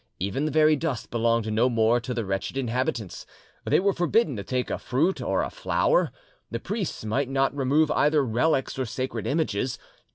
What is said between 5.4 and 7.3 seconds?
a flower, the priests might